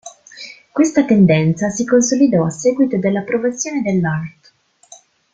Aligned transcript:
Questa 0.71 1.05
tendenza 1.05 1.69
si 1.69 1.85
consolidò 1.85 2.43
a 2.43 2.49
seguito 2.49 2.97
dell’approvazione 2.97 3.83
dell’art. 3.83 4.53